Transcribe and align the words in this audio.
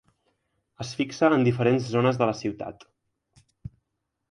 Es 0.85 0.93
fixa 1.01 1.29
en 1.35 1.45
diferents 1.49 1.91
zones 1.97 2.19
de 2.23 2.31
la 2.31 2.35
ciutat. 2.41 2.89